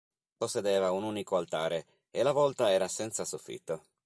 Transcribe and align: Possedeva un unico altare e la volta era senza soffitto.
Possedeva 0.39 0.89
un 0.89 1.03
unico 1.03 1.35
altare 1.37 1.85
e 2.09 2.23
la 2.23 2.31
volta 2.31 2.71
era 2.71 2.87
senza 2.87 3.23
soffitto. 3.23 3.83